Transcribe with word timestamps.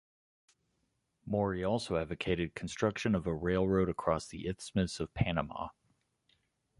Maury 1.27 1.63
also 1.63 1.95
advocated 1.95 2.55
construction 2.55 3.13
of 3.13 3.27
a 3.27 3.35
railroad 3.35 3.87
across 3.87 4.27
the 4.27 4.47
Isthmus 4.47 4.99
of 4.99 5.13
Panama. 5.13 5.69